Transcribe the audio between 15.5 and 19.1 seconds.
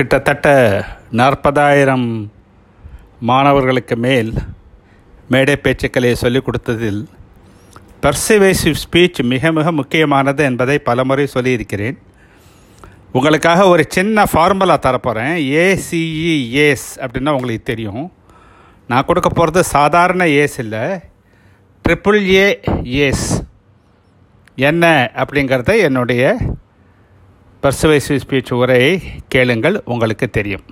ACE ace e, அப்படின்னா உங்களுக்கு தெரியும். நான்